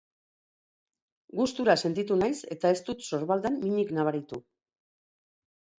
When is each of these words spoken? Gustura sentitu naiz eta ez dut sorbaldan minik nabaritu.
Gustura 1.41 1.75
sentitu 1.83 2.19
naiz 2.23 2.35
eta 2.57 2.73
ez 2.77 2.81
dut 2.89 3.07
sorbaldan 3.11 3.61
minik 3.69 3.95
nabaritu. 4.01 4.43